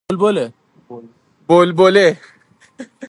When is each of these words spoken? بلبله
بلبله 1.47 2.13